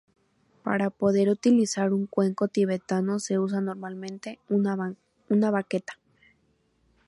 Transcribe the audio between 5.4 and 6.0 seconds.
"baqueta".